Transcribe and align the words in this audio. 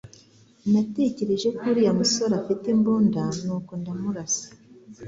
Natekereje 0.71 1.47
ko 1.57 1.61
uriya 1.71 1.91
musore 1.99 2.33
afite 2.41 2.65
imbunda, 2.75 3.21
nuko 3.45 3.71
ndamurasa. 3.79 4.45